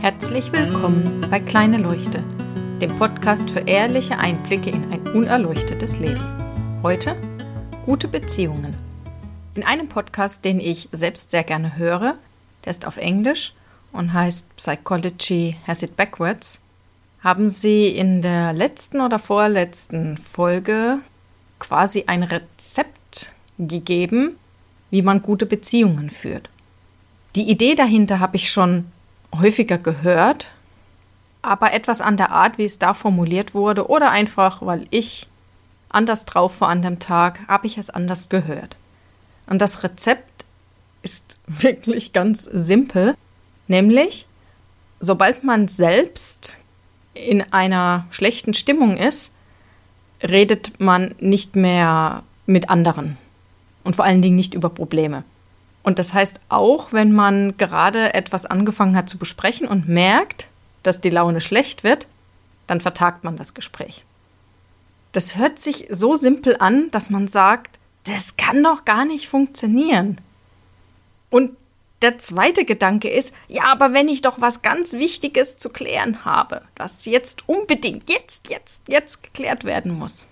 Herzlich 0.00 0.50
willkommen 0.50 1.26
bei 1.28 1.40
Kleine 1.40 1.76
Leuchte, 1.76 2.24
dem 2.80 2.96
Podcast 2.96 3.50
für 3.50 3.58
ehrliche 3.58 4.18
Einblicke 4.18 4.70
in 4.70 4.90
ein 4.90 5.06
unerleuchtetes 5.08 5.98
Leben. 5.98 6.24
Heute 6.82 7.14
gute 7.84 8.08
Beziehungen. 8.08 8.74
In 9.54 9.62
einem 9.62 9.88
Podcast, 9.88 10.46
den 10.46 10.58
ich 10.58 10.88
selbst 10.90 11.30
sehr 11.30 11.44
gerne 11.44 11.76
höre, 11.76 12.16
der 12.64 12.70
ist 12.70 12.86
auf 12.86 12.96
Englisch 12.96 13.52
und 13.92 14.14
heißt 14.14 14.56
Psychology 14.56 15.56
Has 15.66 15.82
It 15.82 15.96
Backwards, 15.96 16.62
haben 17.22 17.50
sie 17.50 17.88
in 17.88 18.22
der 18.22 18.54
letzten 18.54 19.02
oder 19.02 19.18
vorletzten 19.18 20.16
Folge 20.16 21.00
quasi 21.58 22.04
ein 22.06 22.22
Rezept 22.22 23.34
gegeben, 23.58 24.38
wie 24.88 25.02
man 25.02 25.20
gute 25.20 25.44
Beziehungen 25.44 26.08
führt. 26.08 26.48
Die 27.36 27.50
Idee 27.50 27.74
dahinter 27.74 28.18
habe 28.18 28.36
ich 28.36 28.50
schon 28.50 28.86
häufiger 29.38 29.78
gehört, 29.78 30.50
aber 31.42 31.72
etwas 31.72 32.00
an 32.00 32.16
der 32.16 32.32
Art, 32.32 32.58
wie 32.58 32.64
es 32.64 32.78
da 32.78 32.94
formuliert 32.94 33.54
wurde, 33.54 33.88
oder 33.88 34.10
einfach, 34.10 34.62
weil 34.62 34.86
ich 34.90 35.28
anders 35.88 36.24
drauf 36.24 36.60
war 36.60 36.68
an 36.68 36.82
dem 36.82 36.98
Tag, 36.98 37.40
habe 37.48 37.66
ich 37.66 37.78
es 37.78 37.90
anders 37.90 38.28
gehört. 38.28 38.76
Und 39.46 39.60
das 39.60 39.82
Rezept 39.82 40.44
ist 41.02 41.38
wirklich 41.46 42.12
ganz 42.12 42.44
simpel, 42.44 43.14
nämlich, 43.68 44.26
sobald 45.00 45.44
man 45.44 45.68
selbst 45.68 46.58
in 47.14 47.42
einer 47.52 48.06
schlechten 48.10 48.54
Stimmung 48.54 48.96
ist, 48.96 49.32
redet 50.22 50.80
man 50.80 51.14
nicht 51.18 51.56
mehr 51.56 52.22
mit 52.46 52.68
anderen 52.68 53.16
und 53.84 53.96
vor 53.96 54.04
allen 54.04 54.22
Dingen 54.22 54.36
nicht 54.36 54.54
über 54.54 54.68
Probleme. 54.68 55.24
Und 55.82 55.98
das 55.98 56.12
heißt 56.12 56.40
auch, 56.48 56.92
wenn 56.92 57.12
man 57.12 57.56
gerade 57.56 58.14
etwas 58.14 58.46
angefangen 58.46 58.96
hat 58.96 59.08
zu 59.08 59.18
besprechen 59.18 59.66
und 59.66 59.88
merkt, 59.88 60.46
dass 60.82 61.00
die 61.00 61.10
Laune 61.10 61.40
schlecht 61.40 61.84
wird, 61.84 62.06
dann 62.66 62.80
vertagt 62.80 63.24
man 63.24 63.36
das 63.36 63.54
Gespräch. 63.54 64.04
Das 65.12 65.36
hört 65.36 65.58
sich 65.58 65.88
so 65.90 66.14
simpel 66.14 66.56
an, 66.58 66.90
dass 66.90 67.10
man 67.10 67.28
sagt, 67.28 67.78
das 68.04 68.36
kann 68.36 68.62
doch 68.62 68.84
gar 68.84 69.04
nicht 69.04 69.28
funktionieren. 69.28 70.20
Und 71.30 71.56
der 72.02 72.18
zweite 72.18 72.64
Gedanke 72.64 73.10
ist, 73.10 73.34
ja, 73.48 73.64
aber 73.64 73.92
wenn 73.92 74.08
ich 74.08 74.22
doch 74.22 74.40
was 74.40 74.62
ganz 74.62 74.94
Wichtiges 74.94 75.58
zu 75.58 75.70
klären 75.70 76.24
habe, 76.24 76.62
das 76.76 77.04
jetzt 77.04 77.48
unbedingt, 77.48 78.08
jetzt, 78.08 78.48
jetzt, 78.48 78.88
jetzt 78.88 79.22
geklärt 79.22 79.64
werden 79.64 79.92
muss. 79.92 80.26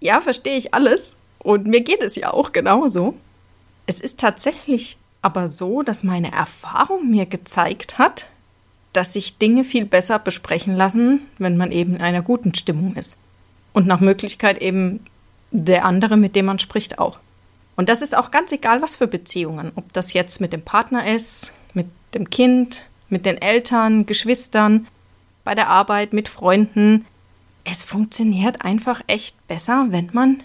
Ja, 0.00 0.20
verstehe 0.20 0.56
ich 0.56 0.74
alles. 0.74 1.16
Und 1.38 1.66
mir 1.66 1.82
geht 1.82 2.02
es 2.02 2.16
ja 2.16 2.32
auch 2.32 2.52
genauso. 2.52 3.14
Es 3.86 4.00
ist 4.00 4.20
tatsächlich 4.20 4.98
aber 5.22 5.48
so, 5.48 5.82
dass 5.82 6.04
meine 6.04 6.32
Erfahrung 6.32 7.10
mir 7.10 7.26
gezeigt 7.26 7.98
hat, 7.98 8.28
dass 8.92 9.12
sich 9.12 9.38
Dinge 9.38 9.64
viel 9.64 9.84
besser 9.84 10.18
besprechen 10.18 10.74
lassen, 10.74 11.20
wenn 11.38 11.56
man 11.56 11.72
eben 11.72 11.94
in 11.94 12.00
einer 12.00 12.22
guten 12.22 12.54
Stimmung 12.54 12.94
ist. 12.94 13.20
Und 13.72 13.86
nach 13.86 14.00
Möglichkeit 14.00 14.58
eben 14.58 15.00
der 15.50 15.84
andere, 15.84 16.16
mit 16.16 16.34
dem 16.34 16.46
man 16.46 16.58
spricht, 16.58 16.98
auch. 16.98 17.18
Und 17.76 17.88
das 17.88 18.02
ist 18.02 18.16
auch 18.16 18.30
ganz 18.30 18.52
egal, 18.52 18.80
was 18.80 18.96
für 18.96 19.06
Beziehungen. 19.06 19.72
Ob 19.74 19.92
das 19.92 20.14
jetzt 20.14 20.40
mit 20.40 20.52
dem 20.52 20.62
Partner 20.62 21.12
ist, 21.12 21.52
mit 21.74 21.86
dem 22.14 22.30
Kind, 22.30 22.86
mit 23.08 23.26
den 23.26 23.40
Eltern, 23.40 24.06
Geschwistern, 24.06 24.86
bei 25.44 25.54
der 25.54 25.68
Arbeit, 25.68 26.12
mit 26.12 26.28
Freunden. 26.28 27.04
Es 27.64 27.84
funktioniert 27.84 28.64
einfach 28.64 29.02
echt 29.06 29.46
besser, 29.46 29.86
wenn 29.90 30.10
man 30.12 30.42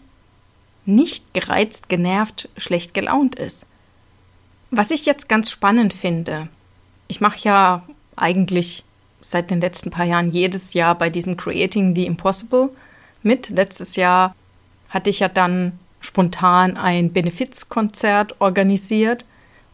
nicht 0.85 1.33
gereizt, 1.33 1.89
genervt, 1.89 2.49
schlecht 2.57 2.93
gelaunt 2.93 3.35
ist. 3.35 3.65
Was 4.71 4.91
ich 4.91 5.05
jetzt 5.05 5.29
ganz 5.29 5.51
spannend 5.51 5.93
finde, 5.93 6.47
ich 7.07 7.21
mache 7.21 7.39
ja 7.41 7.83
eigentlich 8.15 8.83
seit 9.21 9.51
den 9.51 9.61
letzten 9.61 9.91
paar 9.91 10.05
Jahren 10.05 10.31
jedes 10.31 10.73
Jahr 10.73 10.97
bei 10.97 11.09
diesem 11.09 11.37
Creating 11.37 11.95
the 11.95 12.05
Impossible 12.05 12.69
mit. 13.21 13.49
Letztes 13.49 13.95
Jahr 13.95 14.35
hatte 14.89 15.09
ich 15.09 15.19
ja 15.19 15.29
dann 15.29 15.77
spontan 15.99 16.77
ein 16.77 17.13
Benefizkonzert 17.13 18.41
organisiert 18.41 19.25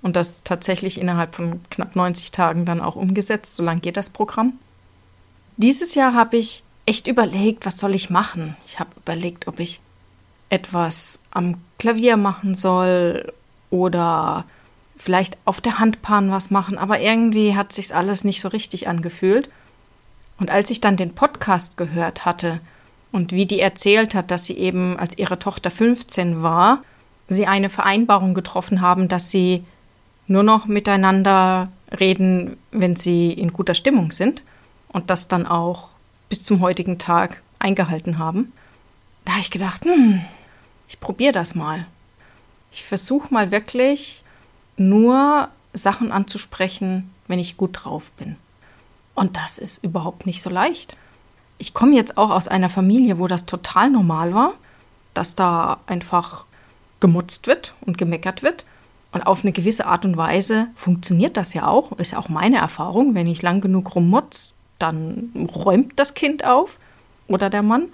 und 0.02 0.16
das 0.16 0.44
tatsächlich 0.44 1.00
innerhalb 1.00 1.36
von 1.36 1.62
knapp 1.70 1.96
90 1.96 2.32
Tagen 2.32 2.66
dann 2.66 2.82
auch 2.82 2.96
umgesetzt. 2.96 3.56
So 3.56 3.64
lange 3.64 3.80
geht 3.80 3.98
das 3.98 4.10
Programm. 4.10 4.54
Dieses 5.56 5.96
Jahr 5.96 6.14
habe 6.14 6.38
ich 6.38 6.64
echt 6.86 7.08
überlegt, 7.08 7.66
was 7.66 7.78
soll 7.78 7.96
ich 7.96 8.10
machen. 8.10 8.56
Ich 8.66 8.80
habe 8.80 8.90
überlegt, 8.98 9.48
ob 9.48 9.60
ich 9.60 9.82
etwas 10.50 11.24
am 11.32 11.56
Klavier 11.78 12.18
machen 12.18 12.56
soll 12.56 13.32
oder 13.70 14.46
vielleicht 14.98 15.38
auf 15.46 15.62
der 15.62 15.80
Handpan 15.80 16.32
was 16.32 16.50
machen, 16.50 16.78
aber 16.78 17.00
irgendwie 17.00 17.56
hat 17.56 17.72
sich 17.72 17.94
alles 17.94 18.24
nicht 18.24 18.42
so 18.42 18.48
richtig 18.48 18.88
angefühlt. 18.88 19.50
Und 20.40 20.50
als 20.52 20.72
ich 20.72 20.82
dann 20.82 20.98
den 20.98 21.14
Podcast 21.14 21.78
gehört 21.78 22.26
hatte 22.26 22.60
und 23.12 23.32
wie 23.32 23.46
die 23.46 23.60
erzählt 23.60 24.16
hat, 24.16 24.32
dass 24.32 24.46
sie 24.46 24.58
eben, 24.58 24.98
als 24.98 25.18
ihre 25.18 25.40
Tochter 25.40 25.72
15 25.72 26.42
war, 26.42 26.84
sie 27.28 27.48
eine 27.48 27.70
Vereinbarung 27.70 28.34
getroffen 28.34 28.82
haben, 28.82 29.08
dass 29.08 29.32
sie 29.32 29.64
nur 30.28 30.44
noch 30.44 30.66
miteinander 30.66 31.70
reden, 32.00 32.58
wenn 32.72 32.96
sie 32.96 33.32
in 33.32 33.54
guter 33.54 33.74
Stimmung 33.74 34.12
sind 34.12 34.42
und 34.90 35.10
das 35.10 35.28
dann 35.28 35.48
auch 35.48 35.90
bis 36.30 36.44
zum 36.44 36.60
heutigen 36.62 36.98
Tag 36.98 37.42
eingehalten 37.60 38.18
haben. 38.18 38.52
Da 39.28 39.34
habe 39.34 39.42
ich 39.42 39.52
gedacht, 39.52 39.84
hm, 39.84 40.22
ich 40.88 41.02
probiere 41.02 41.34
das 41.34 41.54
mal. 41.54 41.86
Ich 42.72 42.86
versuche 42.86 43.34
mal 43.34 43.52
wirklich 43.52 44.24
nur 44.78 45.50
Sachen 45.74 46.14
anzusprechen, 46.14 47.14
wenn 47.28 47.38
ich 47.38 47.58
gut 47.58 47.72
drauf 47.74 48.14
bin. 48.14 48.38
Und 49.16 49.36
das 49.36 49.58
ist 49.58 49.84
überhaupt 49.84 50.26
nicht 50.26 50.42
so 50.42 50.50
leicht. 50.50 50.96
Ich 51.58 51.74
komme 51.74 51.94
jetzt 51.94 52.18
auch 52.18 52.30
aus 52.30 52.48
einer 52.48 52.70
Familie, 52.70 53.20
wo 53.20 53.28
das 53.28 53.46
total 53.46 53.90
normal 53.90 54.34
war, 54.34 54.54
dass 55.14 55.36
da 55.36 55.82
einfach 55.88 56.46
gemutzt 57.02 57.48
wird 57.48 57.74
und 57.82 57.98
gemeckert 57.98 58.44
wird. 58.44 58.66
Und 59.12 59.24
auf 59.24 59.44
eine 59.44 59.52
gewisse 59.52 59.88
Art 59.88 60.06
und 60.06 60.16
Weise 60.16 60.70
funktioniert 60.74 61.36
das 61.36 61.54
ja 61.54 61.68
auch, 61.68 61.92
ist 62.00 62.12
ja 62.12 62.20
auch 62.20 62.30
meine 62.30 62.60
Erfahrung. 62.60 63.14
Wenn 63.14 63.28
ich 63.28 63.42
lang 63.42 63.60
genug 63.60 63.94
rummutz, 63.94 64.54
dann 64.80 65.50
räumt 65.54 66.00
das 66.00 66.14
Kind 66.14 66.46
auf 66.46 66.80
oder 67.28 67.50
der 67.50 67.62
Mann. 67.62 67.90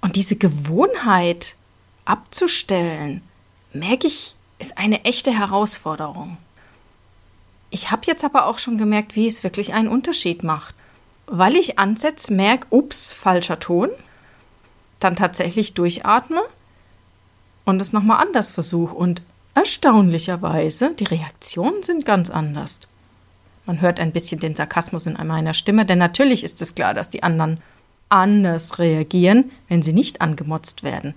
Und 0.00 0.16
diese 0.16 0.36
Gewohnheit, 0.36 1.56
abzustellen, 2.04 3.22
merke 3.72 4.06
ich, 4.06 4.34
ist 4.58 4.78
eine 4.78 5.04
echte 5.04 5.36
Herausforderung. 5.36 6.38
Ich 7.70 7.90
habe 7.90 8.02
jetzt 8.06 8.24
aber 8.24 8.46
auch 8.46 8.58
schon 8.58 8.78
gemerkt, 8.78 9.14
wie 9.14 9.26
es 9.26 9.44
wirklich 9.44 9.72
einen 9.72 9.88
Unterschied 9.88 10.42
macht. 10.42 10.74
Weil 11.26 11.54
ich 11.54 11.78
ansetze, 11.78 12.34
merke, 12.34 12.66
ups, 12.70 13.12
falscher 13.12 13.60
Ton, 13.60 13.90
dann 14.98 15.14
tatsächlich 15.14 15.74
durchatme 15.74 16.42
und 17.64 17.80
es 17.80 17.92
nochmal 17.92 18.20
anders 18.20 18.50
versuche. 18.50 18.94
Und 18.94 19.22
erstaunlicherweise, 19.54 20.94
die 20.94 21.04
Reaktionen 21.04 21.82
sind 21.84 22.04
ganz 22.04 22.30
anders. 22.30 22.80
Man 23.66 23.80
hört 23.80 24.00
ein 24.00 24.12
bisschen 24.12 24.40
den 24.40 24.56
Sarkasmus 24.56 25.06
in 25.06 25.12
meiner 25.12 25.54
Stimme, 25.54 25.86
denn 25.86 25.98
natürlich 25.98 26.42
ist 26.42 26.60
es 26.60 26.74
klar, 26.74 26.94
dass 26.94 27.10
die 27.10 27.22
anderen 27.22 27.60
anders 28.10 28.78
reagieren, 28.78 29.50
wenn 29.68 29.82
sie 29.82 29.92
nicht 29.92 30.20
angemotzt 30.20 30.82
werden 30.82 31.14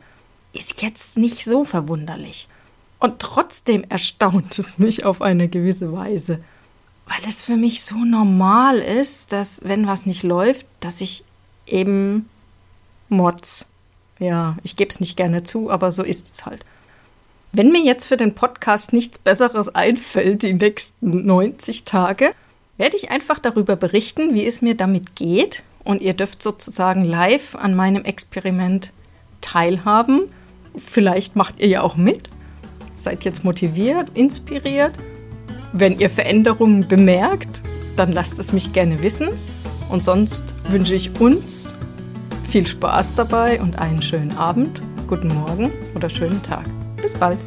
ist 0.53 0.81
jetzt 0.83 1.17
nicht 1.17 1.43
so 1.43 1.63
verwunderlich. 1.63 2.47
Und 2.99 3.19
trotzdem 3.19 3.83
erstaunt 3.89 4.57
es 4.57 4.77
mich 4.77 5.03
auf 5.03 5.21
eine 5.21 5.49
gewisse 5.49 5.91
Weise, 5.91 6.39
weil 7.07 7.19
es 7.27 7.41
für 7.41 7.57
mich 7.57 7.83
so 7.83 7.97
normal 7.97 8.77
ist, 8.77 9.33
dass 9.33 9.63
wenn 9.65 9.87
was 9.87 10.05
nicht 10.05 10.23
läuft, 10.23 10.65
dass 10.79 11.01
ich 11.01 11.25
eben 11.67 12.29
motz. 13.09 13.67
Ja, 14.19 14.57
ich 14.63 14.77
gebe 14.77 14.89
es 14.89 15.01
nicht 15.01 15.17
gerne 15.17 15.43
zu, 15.43 15.69
aber 15.69 15.91
so 15.91 16.03
ist 16.03 16.31
es 16.31 16.45
halt. 16.45 16.63
Wenn 17.51 17.71
mir 17.71 17.83
jetzt 17.83 18.05
für 18.05 18.17
den 18.17 18.35
Podcast 18.35 18.93
nichts 18.93 19.19
Besseres 19.19 19.69
einfällt, 19.69 20.43
die 20.43 20.53
nächsten 20.53 21.25
90 21.25 21.84
Tage, 21.84 22.34
werde 22.78 22.97
ich 22.97 23.11
einfach 23.11 23.37
darüber 23.37 23.75
berichten, 23.75 24.34
wie 24.34 24.46
es 24.46 24.61
mir 24.61 24.75
damit 24.75 25.16
geht. 25.16 25.61
Und 25.84 26.02
ihr 26.02 26.14
dürft 26.14 26.41
sozusagen 26.41 27.03
live 27.03 27.56
an 27.56 27.76
meinem 27.76 28.06
Experiment 28.06 28.94
teilhaben 29.41 30.30
Vielleicht 30.78 31.35
macht 31.35 31.59
ihr 31.59 31.68
ja 31.68 31.82
auch 31.82 31.96
mit. 31.96 32.30
Seid 32.96 33.24
jetzt 33.24 33.44
motiviert, 33.44 34.09
inspiriert. 34.14 34.94
Wenn 35.72 36.00
ihr 36.00 36.09
Veränderungen 36.09 36.88
bemerkt, 36.88 37.62
dann 37.96 38.12
lasst 38.12 38.40
es 38.40 38.53
mich 38.53 38.74
gerne 38.74 39.02
wissen. 39.03 39.30
Und 39.90 40.03
sonst 40.03 40.56
wünsche 40.70 40.96
ich 40.96 41.20
uns 41.20 41.74
viel 42.47 42.66
Spaß 42.66 43.16
dabei 43.16 43.59
und 43.62 43.80
einen 43.80 44.02
schönen 44.02 44.35
Abend, 44.38 44.82
guten 45.08 45.28
Morgen 45.28 45.72
oder 45.96 46.09
schönen 46.09 46.41
Tag. 46.41 46.66
Bis 47.02 47.14
bald. 47.14 47.40